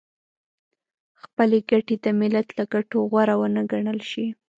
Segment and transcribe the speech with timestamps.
[1.21, 4.27] خپلې ګټې د ملت له ګټو غوره ونه ګڼل شي.